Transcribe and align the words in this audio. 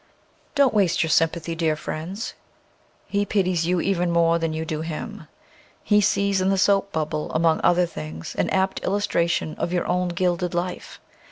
Don't 0.55 0.73
waste 0.73 1.03
your 1.03 1.11
sympathy, 1.11 1.53
dear 1.53 1.75
friends; 1.75 2.33
he 3.05 3.23
pities 3.23 3.67
you 3.67 3.79
even 3.79 4.09
more 4.09 4.39
than 4.39 4.51
you 4.51 4.65
do 4.65 4.81
him. 4.81 5.27
He 5.83 6.01
sees 6.01 6.41
in 6.41 6.49
the 6.49 6.57
soap 6.57 6.91
bubble, 6.91 7.31
among 7.33 7.61
other 7.63 7.85
things, 7.85 8.33
an 8.33 8.49
apt 8.49 8.79
illustration 8.83 9.53
of 9.59 9.71
your 9.71 9.85
own 9.85 10.07
gilded 10.07 10.55
life. 10.55 10.99